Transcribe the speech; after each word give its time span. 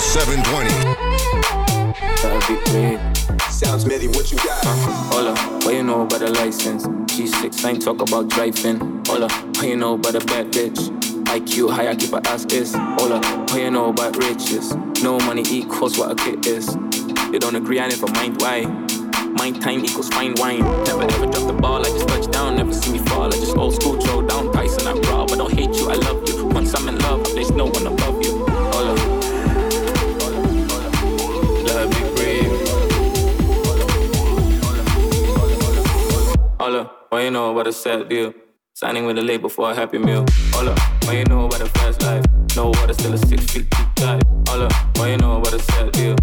720. 0.00 0.70
Sounds 3.50 3.84
Mitty, 3.84 4.08
what 4.08 4.32
you 4.32 4.38
got? 4.38 4.64
Uh, 4.64 4.74
hola, 5.12 5.34
what 5.62 5.74
you 5.74 5.82
know 5.82 6.02
about 6.02 6.20
the 6.20 6.30
license? 6.30 6.86
G6, 6.86 7.64
I 7.64 7.70
ain't 7.70 7.82
talk 7.82 8.00
about 8.00 8.28
driving. 8.28 8.78
Hola, 9.06 9.28
what 9.28 9.62
you 9.62 9.76
know 9.76 9.94
about 9.94 10.14
a 10.14 10.20
bad 10.20 10.50
bitch? 10.52 10.88
IQ 11.26 11.70
high, 11.70 11.88
I 11.90 11.94
keep 11.94 12.12
her 12.12 12.20
ass 12.24 12.46
is. 12.46 12.74
Hola, 12.74 13.20
what 13.20 13.54
you 13.60 13.70
know 13.70 13.90
about 13.90 14.16
riches? 14.16 14.74
No 15.02 15.18
money 15.20 15.44
equals 15.50 15.98
what 15.98 16.10
a 16.12 16.14
kid 16.14 16.46
is. 16.46 16.74
You 17.30 17.38
don't 17.38 17.54
agree, 17.54 17.78
I 17.78 17.88
never 17.88 18.08
mind 18.12 18.40
why. 18.40 18.64
Mind 19.36 19.60
time 19.60 19.84
equals 19.84 20.08
fine 20.08 20.34
wine. 20.38 20.60
Never 20.84 21.02
ever 21.02 21.26
drop 21.26 21.46
the 21.46 21.52
ball, 21.52 21.80
I 21.86 21.90
just 21.90 22.08
touch 22.08 22.30
down. 22.30 22.56
Never 22.56 22.72
see 22.72 22.92
me 22.92 22.98
fall, 23.00 23.26
I 23.26 23.30
just 23.32 23.54
old 23.54 23.74
school 23.74 24.00
throw 24.00 24.22
down. 24.26 24.50
Tyson, 24.50 24.88
I'm 24.88 25.00
proud, 25.02 25.28
but 25.28 25.36
don't 25.36 25.52
hate 25.52 25.74
you, 25.76 25.90
I 25.90 25.94
love 25.94 26.26
you. 26.26 26.46
Once 26.46 26.74
I'm 26.74 26.88
in 26.88 26.98
love, 27.00 27.22
there's 27.34 27.50
no 27.50 27.66
one 27.66 27.86
above 27.86 28.24
you. 28.24 28.39
Hola, 36.60 36.90
what 37.08 37.22
you 37.24 37.30
know 37.30 37.52
about 37.52 37.68
a 37.68 37.72
sad 37.72 38.10
deal? 38.10 38.34
Signing 38.74 39.06
with 39.06 39.16
a 39.16 39.22
label 39.22 39.48
for 39.48 39.70
a 39.70 39.74
happy 39.74 39.96
meal. 39.96 40.26
Hola, 40.52 40.74
what 41.04 41.16
you 41.16 41.24
know 41.24 41.46
about 41.46 41.62
a 41.62 41.66
fast 41.70 42.02
life? 42.02 42.22
No 42.54 42.66
water, 42.66 42.92
still 42.92 43.14
a 43.14 43.16
six 43.16 43.46
feet 43.50 43.70
deep 43.70 43.94
dive. 43.94 44.20
Hola, 44.46 44.68
what 44.96 45.08
you 45.08 45.16
know 45.16 45.38
about 45.38 45.54
a 45.54 45.58
sad 45.58 45.90
deal? 45.92 46.16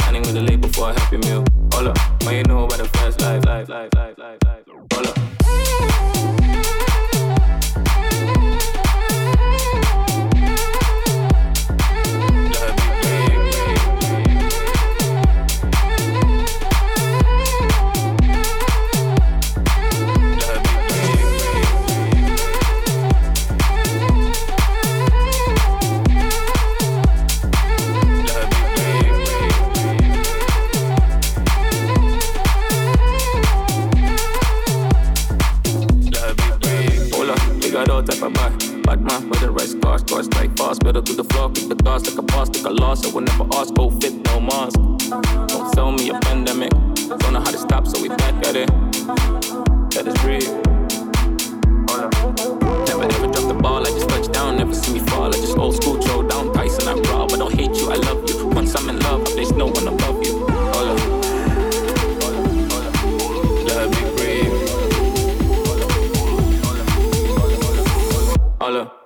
Signing 0.00 0.22
with 0.22 0.34
a 0.38 0.40
label 0.40 0.70
for 0.70 0.88
a 0.88 0.98
happy 0.98 1.18
meal. 1.18 1.44
Hola, 1.74 1.92
what 2.22 2.34
you 2.34 2.42
know 2.44 2.64
about 2.64 2.80
a 2.80 2.86
fast 2.86 3.20
life? 3.20 3.44
life, 3.44 3.68
life, 3.68 3.90
life, 3.94 4.16
life, 4.16 4.38
life. 4.46 4.64
Hola. 4.94 5.12
Better 5.42 6.41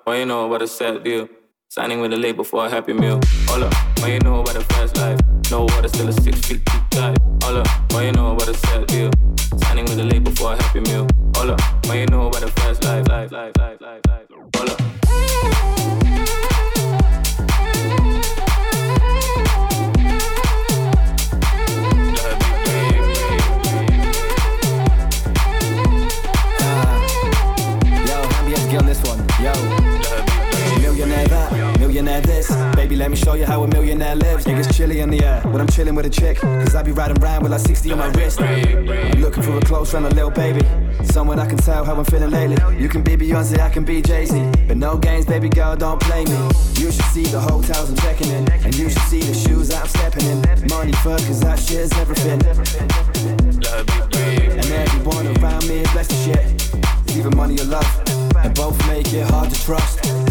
What 0.06 0.18
you 0.18 0.24
know 0.24 0.46
about 0.46 0.62
a 0.62 0.68
sad 0.68 1.02
deal? 1.02 1.28
Signing 1.68 2.00
with 2.00 2.12
a 2.12 2.16
label 2.16 2.44
for 2.44 2.64
a 2.64 2.70
happy 2.70 2.92
meal. 2.92 3.18
All 3.50 3.64
up, 3.64 3.74
what 3.98 4.08
you 4.08 4.20
know 4.20 4.38
about 4.40 4.54
a 4.54 4.60
fast 4.60 4.96
life? 4.98 5.18
No 5.50 5.62
water, 5.62 5.88
still 5.88 6.06
a 6.06 6.12
six 6.12 6.38
feet 6.46 6.64
deep 6.64 6.90
dive. 6.90 7.16
All 7.42 7.56
up, 7.56 7.66
what 7.92 8.04
you 8.04 8.12
know 8.12 8.30
about 8.30 8.46
a 8.46 8.54
sad 8.54 8.86
deal? 8.86 9.10
Signing 9.64 9.84
with 9.86 9.98
a 9.98 10.04
label 10.04 10.30
for 10.36 10.52
a 10.52 10.62
happy 10.62 10.78
meal. 10.78 11.08
All 11.34 11.50
up, 11.50 11.60
what 11.86 11.96
you 11.96 12.06
know 12.06 12.28
about 12.28 12.44
a 12.44 12.46
fast 12.52 12.84
life, 12.84 13.08
life, 13.08 13.32
life. 13.32 13.50
All 14.60 14.70
up. 14.70 16.05
This. 32.22 32.54
Baby, 32.74 32.96
let 32.96 33.10
me 33.10 33.16
show 33.16 33.34
you 33.34 33.44
how 33.44 33.62
a 33.62 33.68
millionaire 33.68 34.14
lives. 34.14 34.44
Niggas 34.44 34.74
chilly 34.76 35.00
in 35.00 35.10
the 35.10 35.24
air 35.24 35.40
when 35.42 35.60
I'm 35.60 35.66
chilling 35.66 35.94
with 35.94 36.06
a 36.06 36.10
chick. 36.10 36.38
Cause 36.38 36.74
I 36.74 36.82
be 36.82 36.92
riding 36.92 37.20
round 37.20 37.42
with 37.42 37.52
like 37.52 37.60
60 37.60 37.92
on 37.92 37.98
my 37.98 38.08
wrist. 38.08 38.40
I'm 38.40 39.20
looking 39.20 39.42
for 39.42 39.58
a 39.58 39.60
close 39.60 39.90
friend, 39.90 40.06
a 40.06 40.10
little 40.10 40.30
baby. 40.30 40.60
Someone 41.04 41.38
I 41.38 41.46
can 41.46 41.58
tell 41.58 41.84
how 41.84 41.94
I'm 41.96 42.04
feeling 42.04 42.30
lately. 42.30 42.56
You 42.80 42.88
can 42.88 43.02
be 43.02 43.16
Beyonce, 43.16 43.58
I 43.58 43.70
can 43.70 43.84
be 43.84 44.02
Jay 44.02 44.26
Z. 44.26 44.50
But 44.68 44.76
no 44.76 44.96
games, 44.96 45.26
baby 45.26 45.48
girl, 45.48 45.76
don't 45.76 46.00
play 46.00 46.24
me. 46.24 46.38
You 46.74 46.92
should 46.92 47.04
see 47.06 47.24
the 47.24 47.40
hotels 47.40 47.90
I'm 47.90 47.96
checking 47.96 48.28
in. 48.28 48.50
And 48.52 48.76
you 48.76 48.88
should 48.88 49.02
see 49.02 49.20
the 49.20 49.34
shoes 49.34 49.68
that 49.68 49.82
I'm 49.82 49.88
stepping 49.88 50.26
in. 50.26 50.68
Money 50.68 50.92
first, 51.04 51.26
cause 51.26 51.40
that 51.40 51.58
shit 51.58 51.80
is 51.80 51.92
everything. 51.94 52.40
And 54.56 54.72
everyone 54.72 55.26
around 55.38 55.68
me 55.68 55.80
is 55.80 55.90
blessed 55.92 56.10
to 56.10 56.16
shit. 56.16 57.16
Either 57.16 57.30
money 57.30 57.58
or 57.60 57.64
love. 57.64 58.02
And 58.36 58.54
both 58.54 58.78
make 58.86 59.12
it 59.12 59.28
hard 59.30 59.50
to 59.50 59.64
trust 59.64 60.25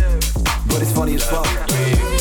but 0.76 0.82
it's 0.82 0.92
funny 0.92 1.16
as 1.16 1.24
fuck. 1.24 2.15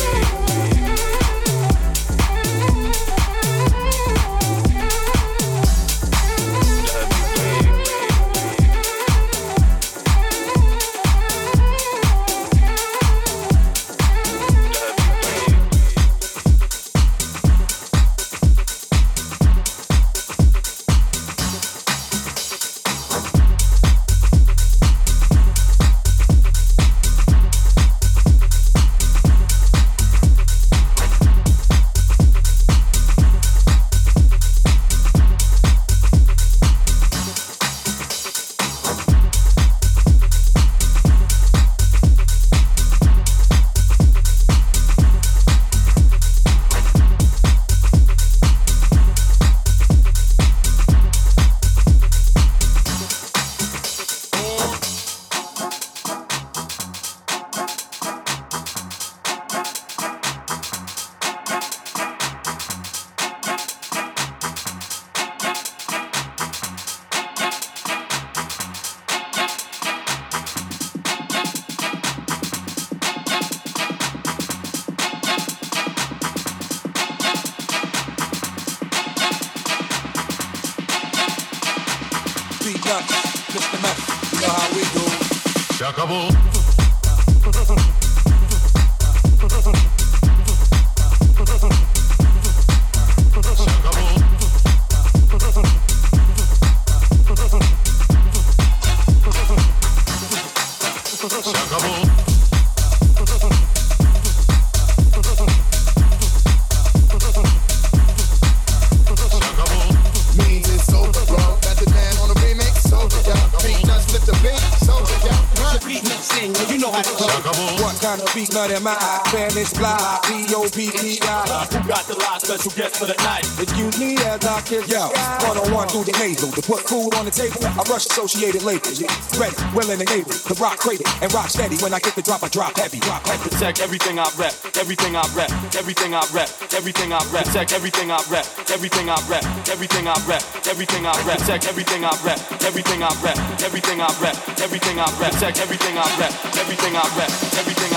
Trying 118.05 118.21
to 118.21 118.29
beat 118.37 118.53
none 118.53 118.69
of 118.69 118.83
my 118.83 118.93
Spanish 119.25 119.73
fly, 119.73 119.97
P-O-P-P-I. 120.29 121.41
Who 121.73 121.89
got 121.89 122.05
the 122.05 122.13
last 122.21 122.45
special 122.45 122.69
guest 122.77 123.01
for 123.01 123.09
the 123.09 123.17
night? 123.25 123.41
Excuse 123.57 123.97
me 123.97 124.13
as 124.29 124.45
I 124.45 124.61
kiss 124.61 124.85
Yo, 124.85 125.09
one 125.49 125.57
on 125.57 125.73
one 125.73 125.87
through 125.89 126.05
the 126.05 126.13
nasal. 126.21 126.53
To 126.53 126.61
put 126.61 126.85
food 126.85 127.17
on 127.17 127.25
the 127.25 127.33
table, 127.33 127.57
I 127.65 127.81
rush 127.89 128.05
associated 128.05 128.61
labels. 128.61 129.01
Ready, 129.41 129.57
willing 129.73 129.97
and 129.97 130.11
able 130.13 130.29
to 130.29 130.53
rock 130.61 130.77
crazy 130.77 131.01
and 131.17 131.33
rock 131.33 131.49
steady. 131.49 131.81
When 131.81 131.97
I 131.97 131.99
get 131.99 132.13
the 132.13 132.21
drop, 132.21 132.45
I 132.45 132.49
drop 132.53 132.77
heavy. 132.77 133.01
Drop 133.01 133.25
heavy. 133.25 133.49
Protect 133.49 133.81
everything 133.81 134.21
I 134.21 134.29
rep, 134.37 134.53
everything 134.77 135.17
I 135.17 135.25
rep, 135.33 135.49
everything 135.73 136.13
I 136.13 136.21
rep, 136.29 136.49
everything 136.77 137.09
I 137.09 137.25
rep. 137.33 137.45
Protect 137.49 137.73
everything 137.73 138.13
I 138.13 138.21
rep, 138.29 138.45
everything 138.69 139.09
I 139.09 139.17
rep, 139.25 139.41
everything 139.65 140.05
I 140.05 140.13
rep, 140.29 140.45
everything 140.69 141.09
I 141.09 141.13
rep. 141.25 141.41
Protect 141.41 141.65
everything 141.65 142.05
I 142.05 142.13
rep, 142.21 142.37
everything 142.69 143.01
I 143.01 143.09
rep, 143.25 143.37
everything 143.65 143.97
I 143.97 144.13
rep, 144.21 144.37
everything 144.61 144.99
I 145.01 145.09
rep. 145.17 145.33
Protect 145.33 145.57
everything 145.57 145.97
I 145.97 146.05
rep, 146.21 146.33
everything 146.53 146.93
I 146.93 147.05
rep, 147.17 147.33
everything 147.57 147.89
I 147.89 147.89
rep. 147.89 147.94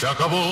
Se 0.00 0.06
acabó. 0.06 0.50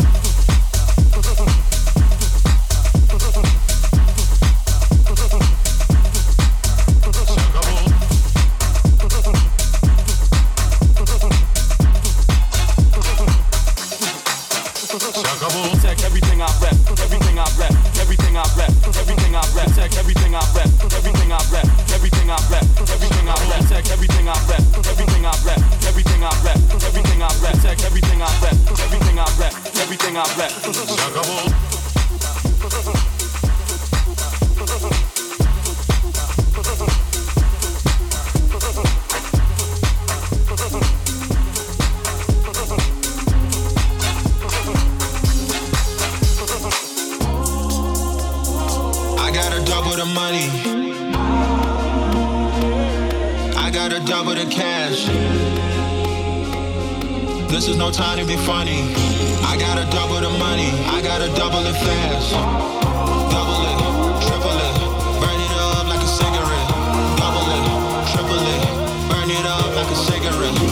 like 69.82 69.92
a 69.92 69.96
cigarette. 69.96 70.69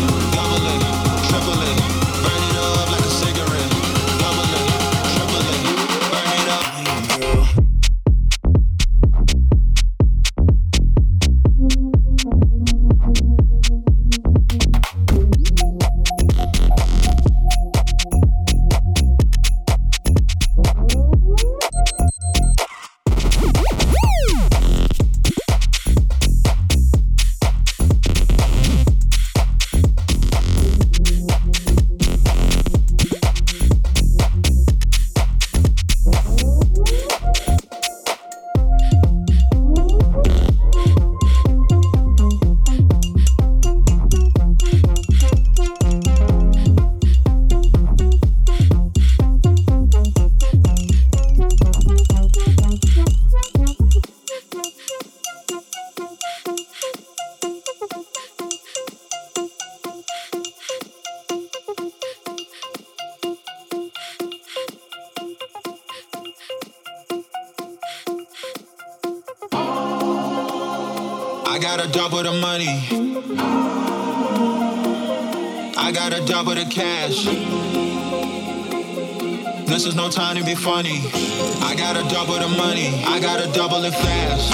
Double 71.86 72.22
the 72.22 72.32
money. 72.32 72.66
I 75.76 75.92
gotta 75.92 76.24
double 76.26 76.54
the 76.54 76.64
cash. 76.64 77.24
This 79.66 79.86
is 79.86 79.94
no 79.94 80.10
time 80.10 80.36
to 80.36 80.44
be 80.44 80.54
funny. 80.54 81.00
I 81.62 81.74
gotta 81.76 82.02
double 82.08 82.34
the 82.34 82.48
money. 82.48 83.04
I 83.04 83.20
gotta 83.20 83.50
double 83.52 83.84
it 83.84 83.92
fast. 83.92 84.50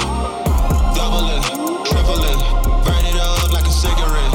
Double 0.94 1.28
it, 1.30 1.42
triple 1.86 2.22
it, 2.22 2.84
burn 2.84 3.04
it 3.06 3.16
up 3.16 3.52
like 3.52 3.64
a 3.64 3.70
cigarette. 3.70 4.33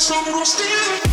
Some 0.00 0.32
will 0.32 0.46
steal 0.46 1.09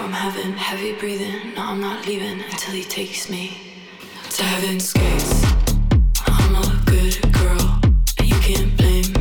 from 0.00 0.12
heaven, 0.12 0.52
heavy 0.52 0.94
breathing. 0.94 1.52
No, 1.54 1.62
I'm 1.62 1.80
not 1.80 2.06
leaving 2.06 2.40
until 2.40 2.72
he 2.72 2.82
takes 2.82 3.28
me 3.28 3.52
to 4.30 4.42
heaven's 4.42 4.94
gates. 4.94 5.44
I'm 6.26 6.54
a 6.54 6.82
good 6.86 7.20
girl, 7.34 7.80
you 8.24 8.34
can't 8.36 8.74
blame 8.78 9.12
me. 9.12 9.19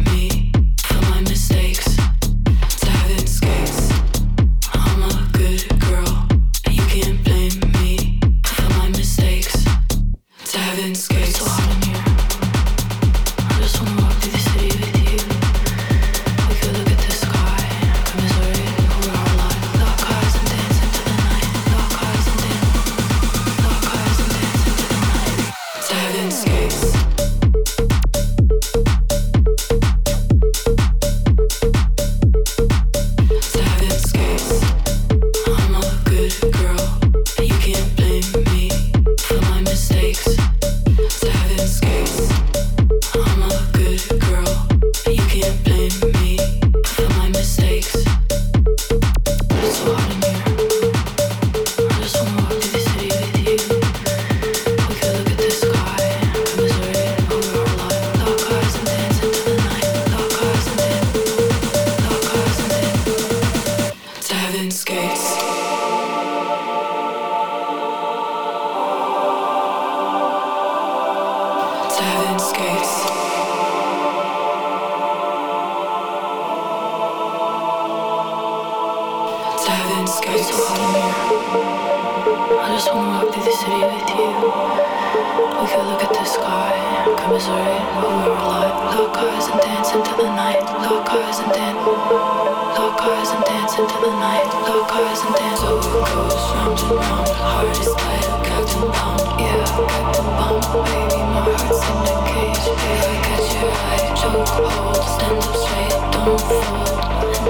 chokehold, 104.20 105.04
stand 105.16 105.38
up 105.38 105.56
straight, 105.56 105.96
don't 106.12 106.42
fall, 106.42 106.98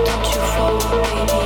don't 0.05 0.35
you 0.35 0.41
fall, 0.53 0.77
baby. 1.01 1.38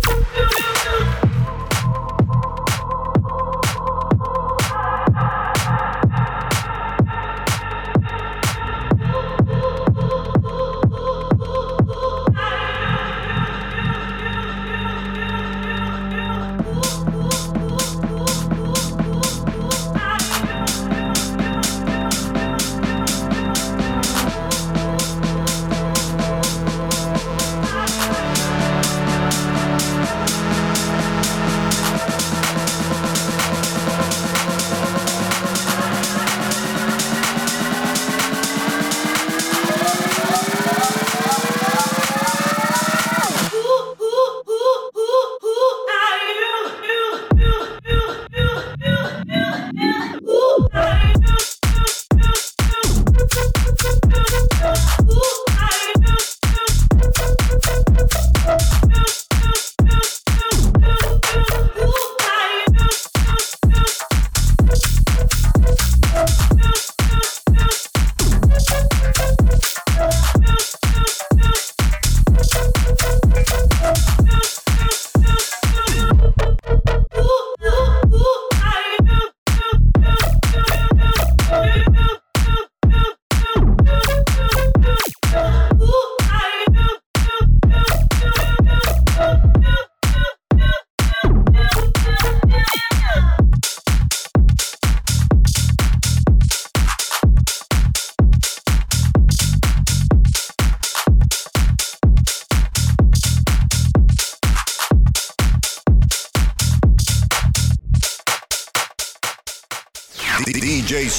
thank 0.00 0.28
you 0.28 0.33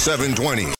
720. 0.06 0.75